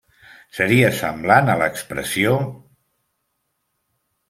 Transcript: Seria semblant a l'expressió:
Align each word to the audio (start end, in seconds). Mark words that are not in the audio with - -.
Seria 0.61 0.89
semblant 0.99 1.51
a 1.51 1.57
l'expressió: 1.61 2.33